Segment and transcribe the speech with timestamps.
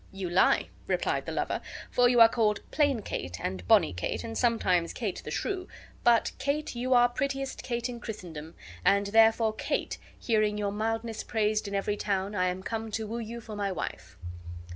[0.11, 4.35] "You lie," replied the lover; "for you are called plain Kate, and bonny Kate, and
[4.35, 5.67] sometimes Kate the Shrew;
[6.03, 11.21] but, Kate, you are the prettiest Kate in Christendom, and therefore, Kate, hearing your mildness
[11.23, 14.17] praised in every town, I am come to woo you for my wife."